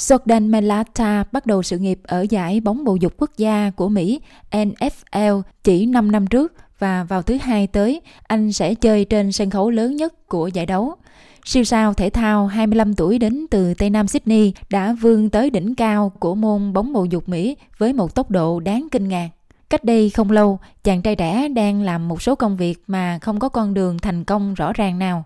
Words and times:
Jordan 0.00 0.50
Melata 0.50 1.24
bắt 1.32 1.46
đầu 1.46 1.62
sự 1.62 1.78
nghiệp 1.78 2.00
ở 2.04 2.26
giải 2.30 2.60
bóng 2.60 2.84
bầu 2.84 2.96
dục 2.96 3.12
quốc 3.18 3.30
gia 3.36 3.70
của 3.76 3.88
Mỹ 3.88 4.20
NFL 4.50 5.42
chỉ 5.64 5.86
5 5.86 6.12
năm 6.12 6.26
trước 6.26 6.52
và 6.78 7.04
vào 7.04 7.22
thứ 7.22 7.36
hai 7.42 7.66
tới, 7.66 8.00
anh 8.26 8.52
sẽ 8.52 8.74
chơi 8.74 9.04
trên 9.04 9.32
sân 9.32 9.50
khấu 9.50 9.70
lớn 9.70 9.96
nhất 9.96 10.28
của 10.28 10.48
giải 10.48 10.66
đấu. 10.66 10.94
Siêu 11.44 11.64
sao 11.64 11.94
thể 11.94 12.10
thao 12.10 12.46
25 12.46 12.94
tuổi 12.94 13.18
đến 13.18 13.46
từ 13.50 13.74
Tây 13.74 13.90
Nam 13.90 14.08
Sydney 14.08 14.52
đã 14.70 14.96
vươn 15.00 15.30
tới 15.30 15.50
đỉnh 15.50 15.74
cao 15.74 16.12
của 16.18 16.34
môn 16.34 16.72
bóng 16.72 16.92
bầu 16.92 17.04
dục 17.04 17.28
Mỹ 17.28 17.56
với 17.78 17.92
một 17.92 18.14
tốc 18.14 18.30
độ 18.30 18.60
đáng 18.60 18.88
kinh 18.92 19.08
ngạc. 19.08 19.28
Cách 19.70 19.84
đây 19.84 20.10
không 20.10 20.30
lâu, 20.30 20.58
chàng 20.84 21.02
trai 21.02 21.16
trẻ 21.16 21.48
đang 21.48 21.82
làm 21.82 22.08
một 22.08 22.22
số 22.22 22.34
công 22.34 22.56
việc 22.56 22.82
mà 22.86 23.18
không 23.22 23.38
có 23.38 23.48
con 23.48 23.74
đường 23.74 23.98
thành 23.98 24.24
công 24.24 24.54
rõ 24.54 24.72
ràng 24.72 24.98
nào. 24.98 25.24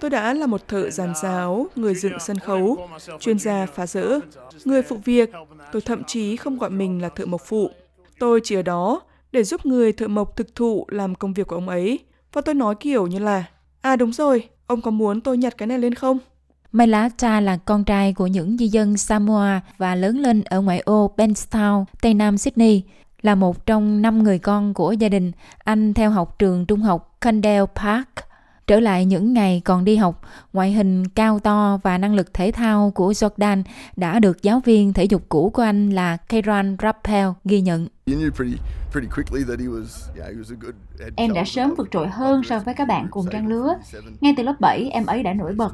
Tôi 0.00 0.10
đã 0.10 0.34
là 0.34 0.46
một 0.46 0.68
thợ 0.68 0.90
giàn 0.90 1.12
giáo, 1.22 1.66
người 1.76 1.94
dựng 1.94 2.20
sân 2.20 2.38
khấu, 2.38 2.88
chuyên 3.20 3.38
gia 3.38 3.66
phá 3.66 3.86
rỡ, 3.86 4.18
người 4.64 4.82
phụ 4.82 4.96
việc. 5.04 5.30
Tôi 5.72 5.82
thậm 5.82 6.04
chí 6.04 6.36
không 6.36 6.58
gọi 6.58 6.70
mình 6.70 7.02
là 7.02 7.08
thợ 7.08 7.26
mộc 7.26 7.40
phụ. 7.44 7.70
Tôi 8.18 8.40
chỉ 8.44 8.54
ở 8.54 8.62
đó 8.62 9.02
để 9.32 9.44
giúp 9.44 9.66
người 9.66 9.92
thợ 9.92 10.08
mộc 10.08 10.36
thực 10.36 10.54
thụ 10.54 10.86
làm 10.88 11.14
công 11.14 11.34
việc 11.34 11.46
của 11.46 11.56
ông 11.56 11.68
ấy. 11.68 11.98
Và 12.32 12.40
tôi 12.40 12.54
nói 12.54 12.74
kiểu 12.74 13.06
như 13.06 13.18
là, 13.18 13.44
à 13.80 13.96
đúng 13.96 14.12
rồi, 14.12 14.48
ông 14.66 14.80
có 14.80 14.90
muốn 14.90 15.20
tôi 15.20 15.38
nhặt 15.38 15.54
cái 15.58 15.66
này 15.66 15.78
lên 15.78 15.94
không? 15.94 16.18
Mailata 16.72 17.40
là 17.40 17.56
con 17.56 17.84
trai 17.84 18.12
của 18.12 18.26
những 18.26 18.56
di 18.58 18.68
dân 18.68 18.96
Samoa 18.96 19.60
và 19.78 19.94
lớn 19.94 20.18
lên 20.18 20.42
ở 20.44 20.60
ngoại 20.60 20.80
ô 20.80 21.14
Bankstown, 21.16 21.84
Tây 22.02 22.14
Nam 22.14 22.38
Sydney. 22.38 22.82
Là 23.22 23.34
một 23.34 23.66
trong 23.66 24.02
năm 24.02 24.22
người 24.22 24.38
con 24.38 24.74
của 24.74 24.92
gia 24.92 25.08
đình, 25.08 25.32
anh 25.58 25.94
theo 25.94 26.10
học 26.10 26.38
trường 26.38 26.66
trung 26.66 26.80
học 26.80 27.16
Candale 27.20 27.66
Park. 27.74 28.08
Trở 28.66 28.80
lại 28.80 29.04
những 29.04 29.32
ngày 29.32 29.62
còn 29.64 29.84
đi 29.84 29.96
học, 29.96 30.20
ngoại 30.52 30.72
hình 30.72 31.08
cao 31.08 31.38
to 31.38 31.78
và 31.82 31.98
năng 31.98 32.14
lực 32.14 32.34
thể 32.34 32.50
thao 32.50 32.92
của 32.94 33.12
Jordan 33.12 33.62
đã 33.96 34.18
được 34.18 34.42
giáo 34.42 34.60
viên 34.64 34.92
thể 34.92 35.04
dục 35.04 35.22
cũ 35.28 35.50
của 35.54 35.62
anh 35.62 35.90
là 35.90 36.16
Kieran 36.16 36.76
Rappel 36.82 37.28
ghi 37.44 37.60
nhận. 37.60 37.88
Em 41.16 41.32
đã 41.32 41.44
sớm 41.44 41.74
vượt 41.76 41.88
trội 41.90 42.08
hơn 42.08 42.42
so 42.42 42.58
với 42.58 42.74
các 42.74 42.88
bạn 42.88 43.06
cùng 43.10 43.26
trang 43.30 43.48
lứa. 43.48 43.74
Ngay 44.20 44.34
từ 44.36 44.42
lớp 44.42 44.54
7, 44.60 44.90
em 44.92 45.06
ấy 45.06 45.22
đã 45.22 45.32
nổi 45.32 45.54
bật. 45.54 45.72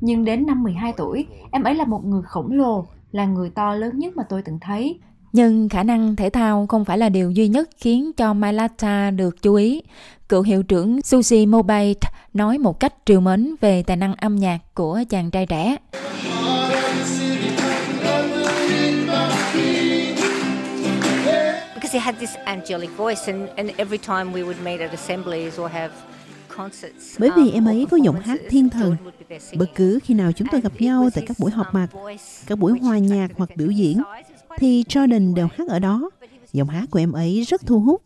Nhưng 0.00 0.24
đến 0.24 0.46
năm 0.46 0.62
12 0.62 0.92
tuổi, 0.96 1.26
em 1.50 1.62
ấy 1.62 1.74
là 1.74 1.84
một 1.84 2.04
người 2.04 2.22
khổng 2.22 2.52
lồ, 2.52 2.86
là 3.12 3.26
người 3.26 3.50
to 3.50 3.74
lớn 3.74 3.98
nhất 3.98 4.16
mà 4.16 4.22
tôi 4.28 4.42
từng 4.42 4.58
thấy. 4.60 5.00
Nhưng 5.32 5.68
khả 5.68 5.82
năng 5.82 6.16
thể 6.16 6.30
thao 6.30 6.66
không 6.68 6.84
phải 6.84 6.98
là 6.98 7.08
điều 7.08 7.30
duy 7.30 7.48
nhất 7.48 7.70
khiến 7.76 8.12
cho 8.16 8.34
Mailata 8.34 9.10
được 9.10 9.42
chú 9.42 9.54
ý. 9.54 9.82
Cựu 10.28 10.42
hiệu 10.42 10.62
trưởng 10.62 11.02
Susie 11.02 11.46
Mobile 11.46 11.92
nói 12.34 12.58
một 12.58 12.80
cách 12.80 12.94
triều 13.06 13.20
mến 13.20 13.54
về 13.60 13.82
tài 13.82 13.96
năng 13.96 14.14
âm 14.14 14.36
nhạc 14.36 14.58
của 14.74 15.02
chàng 15.08 15.30
trai 15.30 15.46
trẻ. 15.46 15.76
Because 21.74 21.92
he 21.92 22.00
had 22.00 22.16
this 22.20 22.30
angelic 22.44 22.96
voice 22.96 23.20
and, 23.26 23.48
and 23.56 23.70
every 23.76 23.98
time 23.98 24.32
we 24.32 24.46
would 24.46 24.62
meet 24.64 24.80
at 24.80 24.90
assemblies 24.90 25.60
or 25.60 25.70
have 25.70 25.92
bởi 27.18 27.30
vì 27.36 27.50
em 27.50 27.64
ấy 27.64 27.86
có 27.90 27.96
giọng 27.96 28.20
hát 28.20 28.40
thiên 28.48 28.70
thần. 28.70 28.96
Bất 29.56 29.66
cứ 29.74 29.98
khi 30.04 30.14
nào 30.14 30.32
chúng 30.32 30.48
tôi 30.52 30.60
gặp 30.60 30.72
nhau 30.78 31.08
tại 31.14 31.24
các 31.28 31.36
buổi 31.40 31.50
họp 31.50 31.74
mặt, 31.74 31.86
các 32.46 32.58
buổi 32.58 32.78
hòa 32.78 32.98
nhạc 32.98 33.28
hoặc 33.36 33.50
biểu 33.56 33.70
diễn, 33.70 34.02
thì 34.58 34.82
Jordan 34.88 35.34
đều 35.34 35.46
hát 35.46 35.68
ở 35.68 35.78
đó. 35.78 36.10
Giọng 36.52 36.68
hát 36.68 36.90
của 36.90 36.98
em 36.98 37.12
ấy 37.12 37.42
rất 37.42 37.66
thu 37.66 37.80
hút. 37.80 38.02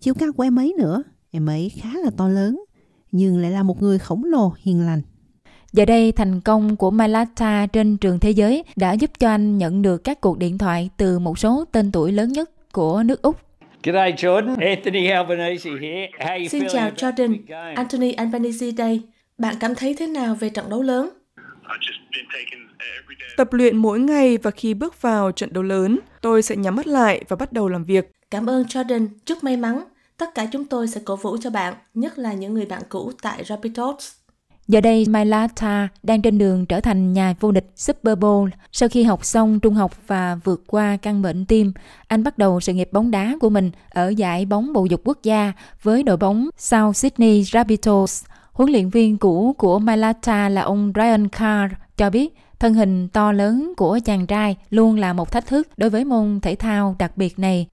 Chiều 0.00 0.14
cao 0.14 0.32
của 0.32 0.42
em 0.42 0.58
ấy 0.58 0.74
nữa, 0.78 1.02
em 1.30 1.46
ấy 1.46 1.68
khá 1.68 1.88
là 2.04 2.10
to 2.16 2.28
lớn, 2.28 2.64
nhưng 3.12 3.38
lại 3.38 3.50
là 3.50 3.62
một 3.62 3.82
người 3.82 3.98
khổng 3.98 4.24
lồ 4.24 4.52
hiền 4.58 4.86
lành. 4.86 5.02
Giờ 5.72 5.84
đây, 5.84 6.12
thành 6.12 6.40
công 6.40 6.76
của 6.76 6.90
Mailata 6.90 7.66
trên 7.66 7.96
trường 7.96 8.20
thế 8.20 8.30
giới 8.30 8.64
đã 8.76 8.92
giúp 8.92 9.10
cho 9.18 9.28
anh 9.28 9.58
nhận 9.58 9.82
được 9.82 10.04
các 10.04 10.20
cuộc 10.20 10.38
điện 10.38 10.58
thoại 10.58 10.90
từ 10.96 11.18
một 11.18 11.38
số 11.38 11.64
tên 11.72 11.92
tuổi 11.92 12.12
lớn 12.12 12.32
nhất 12.32 12.72
của 12.72 13.02
nước 13.02 13.22
Úc. 13.22 13.36
G'day 13.82 14.14
Jordan, 14.14 14.56
Anthony 14.68 15.06
Albanese 15.06 15.70
here. 15.70 16.10
How 16.18 16.38
you 16.38 16.48
Xin 16.48 16.62
feeling 16.62 16.90
chào 16.96 17.12
Jordan? 17.12 17.36
Anthony 17.76 18.12
Albanese 18.12 18.70
đây. 18.70 19.02
Bạn 19.38 19.54
cảm 19.60 19.74
thấy 19.74 19.94
thế 19.98 20.06
nào 20.06 20.34
về 20.34 20.48
trận 20.48 20.68
đấu 20.68 20.82
lớn? 20.82 21.10
Tập 23.36 23.52
luyện 23.52 23.76
mỗi 23.76 24.00
ngày 24.00 24.38
và 24.38 24.50
khi 24.50 24.74
bước 24.74 25.02
vào 25.02 25.32
trận 25.32 25.52
đấu 25.52 25.62
lớn, 25.62 25.98
tôi 26.20 26.42
sẽ 26.42 26.56
nhắm 26.56 26.76
mắt 26.76 26.86
lại 26.86 27.24
và 27.28 27.36
bắt 27.36 27.52
đầu 27.52 27.68
làm 27.68 27.84
việc. 27.84 28.12
Cảm 28.30 28.46
ơn 28.46 28.62
Jordan, 28.62 29.08
chúc 29.26 29.44
may 29.44 29.56
mắn. 29.56 29.84
Tất 30.16 30.34
cả 30.34 30.46
chúng 30.52 30.64
tôi 30.64 30.88
sẽ 30.88 31.00
cổ 31.04 31.16
vũ 31.16 31.36
cho 31.40 31.50
bạn, 31.50 31.74
nhất 31.94 32.18
là 32.18 32.32
những 32.32 32.54
người 32.54 32.66
bạn 32.66 32.82
cũ 32.88 33.12
tại 33.22 33.44
Rapids. 33.44 34.12
Giờ 34.68 34.80
đây, 34.80 35.06
Mailata 35.08 35.88
đang 36.02 36.22
trên 36.22 36.38
đường 36.38 36.66
trở 36.66 36.80
thành 36.80 37.12
nhà 37.12 37.34
vô 37.40 37.52
địch 37.52 37.70
Super 37.76 38.18
Bowl. 38.18 38.48
Sau 38.72 38.88
khi 38.88 39.02
học 39.02 39.24
xong 39.24 39.60
trung 39.60 39.74
học 39.74 40.06
và 40.06 40.38
vượt 40.44 40.62
qua 40.66 40.96
căn 41.02 41.22
bệnh 41.22 41.46
tim, 41.46 41.72
anh 42.08 42.24
bắt 42.24 42.38
đầu 42.38 42.60
sự 42.60 42.72
nghiệp 42.72 42.88
bóng 42.92 43.10
đá 43.10 43.34
của 43.40 43.50
mình 43.50 43.70
ở 43.90 44.08
giải 44.08 44.46
bóng 44.46 44.72
bầu 44.72 44.86
dục 44.86 45.00
quốc 45.04 45.18
gia 45.22 45.52
với 45.82 46.02
đội 46.02 46.16
bóng 46.16 46.48
South 46.56 46.96
Sydney 46.96 47.44
Rabbitohs. 47.44 48.24
Huấn 48.56 48.70
luyện 48.70 48.88
viên 48.88 49.18
cũ 49.18 49.54
của 49.58 49.78
Mailata 49.78 50.48
là 50.48 50.62
ông 50.62 50.92
Brian 50.92 51.28
Carr 51.28 51.74
cho 51.96 52.10
biết 52.10 52.34
thân 52.58 52.74
hình 52.74 53.08
to 53.08 53.32
lớn 53.32 53.72
của 53.76 53.98
chàng 54.04 54.26
trai 54.26 54.56
luôn 54.70 54.96
là 54.96 55.12
một 55.12 55.32
thách 55.32 55.46
thức 55.46 55.68
đối 55.76 55.90
với 55.90 56.04
môn 56.04 56.40
thể 56.42 56.54
thao 56.54 56.96
đặc 56.98 57.16
biệt 57.16 57.38
này. 57.38 57.66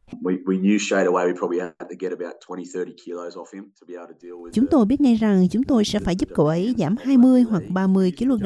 Chúng 4.54 4.68
tôi 4.72 4.86
biết 4.86 5.02
ngay 5.02 5.16
rằng 5.16 5.48
chúng 5.52 5.64
tôi 5.64 5.86
sẽ 5.86 6.00
phải 6.00 6.16
giúp 6.16 6.30
cậu 6.36 6.48
ấy 6.48 6.76
giảm 6.78 6.96
20 7.04 7.42
hoặc 7.42 7.64
30 7.70 8.12
kg 8.20 8.46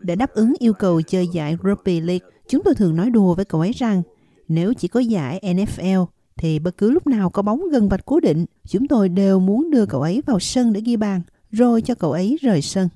để 0.00 0.16
đáp 0.16 0.30
ứng 0.30 0.52
yêu 0.58 0.72
cầu 0.72 1.02
chơi 1.02 1.28
giải 1.32 1.56
Rugby 1.64 2.00
League. 2.00 2.28
Chúng 2.48 2.62
tôi 2.64 2.74
thường 2.74 2.96
nói 2.96 3.10
đùa 3.10 3.34
với 3.34 3.44
cậu 3.44 3.60
ấy 3.60 3.72
rằng 3.72 4.02
nếu 4.48 4.74
chỉ 4.74 4.88
có 4.88 5.00
giải 5.00 5.40
NFL 5.42 6.04
thì 6.36 6.58
bất 6.58 6.78
cứ 6.78 6.90
lúc 6.90 7.06
nào 7.06 7.30
có 7.30 7.42
bóng 7.42 7.62
gần 7.72 7.88
vạch 7.88 8.06
cố 8.06 8.20
định, 8.20 8.44
chúng 8.68 8.88
tôi 8.88 9.08
đều 9.08 9.40
muốn 9.40 9.70
đưa 9.70 9.86
cậu 9.86 10.02
ấy 10.02 10.22
vào 10.26 10.40
sân 10.40 10.72
để 10.72 10.80
ghi 10.80 10.96
bàn, 10.96 11.20
rồi 11.54 11.82
cho 11.82 11.94
cậu 11.94 12.12
ấy 12.12 12.38
rời 12.42 12.62
sân. 12.62 12.88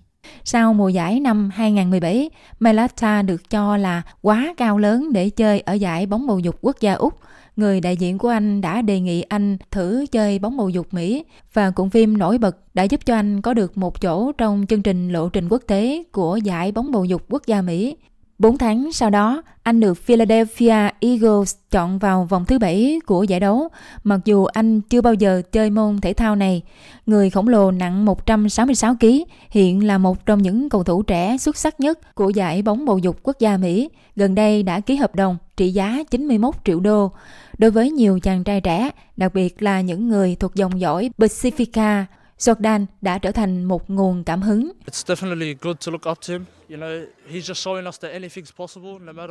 Sau 0.45 0.75
mùa 0.75 0.89
giải 0.89 1.21
năm 1.21 1.51
2017, 1.55 2.31
Melata 2.61 3.23
được 3.23 3.51
cho 3.51 3.77
là 3.77 4.03
quá 4.23 4.55
cao 4.57 4.79
lớn 4.79 5.13
để 5.13 5.31
chơi 5.31 5.61
ở 5.61 5.73
giải 5.73 6.07
bóng 6.07 6.27
bầu 6.27 6.39
dục 6.39 6.59
quốc 6.61 6.77
gia 6.81 6.95
Úc. 6.95 7.15
Người 7.57 7.81
đại 7.81 7.97
diện 7.97 8.19
của 8.19 8.29
anh 8.29 8.61
đã 8.61 8.83
đề 8.83 9.01
nghị 9.01 9.23
anh 9.23 9.57
thử 9.71 10.07
chơi 10.13 10.39
bóng 10.39 10.57
bầu 10.57 10.69
dục 10.69 10.87
Mỹ 10.95 11.25
và 11.53 11.71
cuộn 11.71 11.91
phim 11.91 12.19
nổi 12.19 12.39
bật 12.39 12.57
đã 12.75 12.83
giúp 12.83 13.07
cho 13.07 13.15
anh 13.15 13.43
có 13.43 13.55
được 13.55 13.79
một 13.79 14.01
chỗ 14.01 14.33
trong 14.33 14.67
chương 14.69 14.83
trình 14.83 15.13
lộ 15.13 15.29
trình 15.29 15.49
quốc 15.49 15.63
tế 15.67 16.03
của 16.13 16.37
giải 16.37 16.73
bóng 16.73 16.93
bầu 16.93 17.05
dục 17.05 17.23
quốc 17.29 17.43
gia 17.47 17.63
Mỹ. 17.63 17.97
4 18.39 18.59
tháng 18.59 18.93
sau 18.93 19.11
đó, 19.11 19.43
anh 19.63 19.81
được 19.81 19.95
Philadelphia 19.95 20.89
Eagles 21.01 21.55
chọn 21.71 21.99
vào 21.99 22.25
vòng 22.25 22.45
thứ 22.45 22.59
bảy 22.59 23.01
của 23.07 23.23
giải 23.23 23.41
đấu, 23.41 23.69
mặc 24.05 24.21
dù 24.25 24.45
anh 24.45 24.81
chưa 24.81 25.01
bao 25.01 25.15
giờ 25.15 25.43
chơi 25.53 25.71
môn 25.71 26.01
thể 26.01 26.13
thao 26.13 26.37
này. 26.37 26.63
Người 27.07 27.31
khổng 27.31 27.49
lồ 27.49 27.71
nặng 27.71 28.05
166 28.05 28.95
kg, 29.01 29.07
hiện 29.51 29.87
là 29.87 29.99
một 29.99 30.27
trong 30.27 30.43
những 30.43 30.69
cầu 30.69 30.85
thủ 30.85 31.03
trẻ 31.03 31.37
xuất 31.39 31.57
sắc 31.57 31.81
nhất 31.81 32.15
của 32.15 32.31
giải 32.31 32.63
bóng 32.63 32.85
bầu 32.85 32.99
dục 32.99 33.17
quốc 33.23 33.37
gia 33.39 33.57
Mỹ. 33.57 33.89
Gần 34.17 34.35
đây 34.35 34.63
đã 34.63 34.81
ký 34.81 34.97
hợp 34.97 35.15
đồng 35.15 35.37
trị 35.57 35.71
giá 35.71 35.99
91 36.11 36.55
triệu 36.65 36.81
đô. 36.81 37.11
Đối 37.59 37.71
với 37.71 37.91
nhiều 37.91 38.21
chàng 38.21 38.45
trai 38.45 38.61
trẻ, 38.61 38.91
đặc 39.17 39.35
biệt 39.35 39.63
là 39.63 39.81
những 39.81 40.09
người 40.09 40.37
thuộc 40.41 40.55
dòng 40.55 40.81
dõi 40.81 41.11
Pacifica, 41.19 42.05
Jordan 42.39 42.87
đã 43.01 43.19
trở 43.19 43.33
thành 43.33 43.65
một 43.65 43.91
nguồn 43.91 44.25
cảm 44.25 44.43
hứng. 44.43 44.73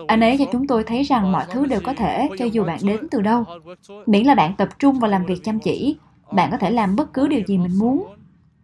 Anh 0.07 0.21
ấy 0.21 0.35
cho 0.39 0.45
chúng 0.51 0.67
tôi 0.67 0.83
thấy 0.83 1.03
rằng 1.03 1.31
mọi 1.31 1.45
thứ 1.51 1.65
đều 1.65 1.79
có 1.83 1.93
thể 1.93 2.29
cho 2.37 2.45
dù 2.45 2.63
bạn 2.63 2.79
đến 2.83 3.07
từ 3.11 3.21
đâu. 3.21 3.45
Miễn 4.05 4.25
là 4.25 4.35
bạn 4.35 4.55
tập 4.57 4.69
trung 4.79 4.99
và 4.99 5.07
làm 5.07 5.25
việc 5.25 5.43
chăm 5.43 5.59
chỉ, 5.59 5.97
bạn 6.31 6.51
có 6.51 6.57
thể 6.57 6.71
làm 6.71 6.95
bất 6.95 7.13
cứ 7.13 7.27
điều 7.27 7.41
gì 7.47 7.57
mình 7.57 7.79
muốn. 7.79 8.07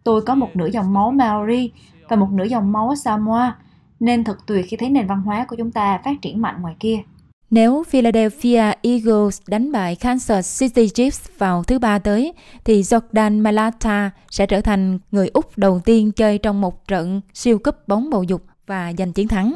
Tôi 0.04 0.22
có 0.22 0.34
một 0.34 0.56
nửa 0.56 0.66
dòng 0.66 0.92
máu 0.92 1.10
Maori 1.10 1.70
và 2.08 2.16
một 2.16 2.28
nửa 2.32 2.44
dòng 2.44 2.72
máu 2.72 2.94
Samoa, 2.96 3.56
nên 4.00 4.24
thật 4.24 4.36
tuyệt 4.46 4.66
khi 4.68 4.76
thấy 4.76 4.90
nền 4.90 5.06
văn 5.06 5.22
hóa 5.22 5.46
của 5.48 5.56
chúng 5.56 5.72
ta 5.72 6.00
phát 6.04 6.14
triển 6.22 6.42
mạnh 6.42 6.62
ngoài 6.62 6.74
kia. 6.80 6.98
Nếu 7.54 7.84
Philadelphia 7.88 8.72
Eagles 8.82 9.40
đánh 9.46 9.72
bại 9.72 9.96
Kansas 9.96 10.60
City 10.60 10.86
Chiefs 10.86 11.28
vào 11.38 11.64
thứ 11.64 11.78
ba 11.78 11.98
tới, 11.98 12.32
thì 12.64 12.82
Jordan 12.82 13.42
Malata 13.42 14.10
sẽ 14.30 14.46
trở 14.46 14.60
thành 14.60 14.98
người 15.10 15.30
Úc 15.32 15.58
đầu 15.58 15.80
tiên 15.84 16.12
chơi 16.12 16.38
trong 16.38 16.60
một 16.60 16.88
trận 16.88 17.20
siêu 17.34 17.58
cúp 17.58 17.88
bóng 17.88 18.10
bầu 18.10 18.22
dục 18.22 18.42
và 18.66 18.92
giành 18.98 19.12
chiến 19.12 19.28
thắng. 19.28 19.54